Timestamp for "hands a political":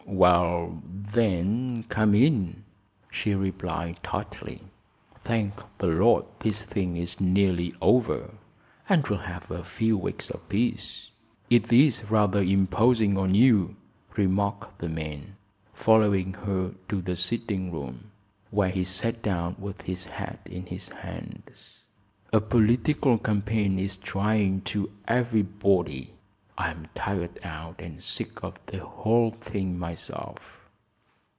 20.89-23.17